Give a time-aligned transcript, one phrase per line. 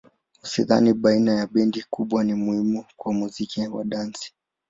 [0.43, 4.33] Ushindani baina ya bendi kubwa ni muhimu kwa muziki wa dansi.